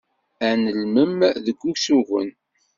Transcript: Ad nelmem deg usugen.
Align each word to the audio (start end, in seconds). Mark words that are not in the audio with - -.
Ad 0.47 0.55
nelmem 0.63 1.17
deg 1.45 1.57
usugen. 1.71 2.29